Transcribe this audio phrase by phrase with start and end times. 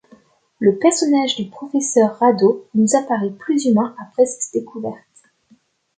[0.57, 4.97] Le personnage du professeur Radō nous apparaît plus humain après cette découverte.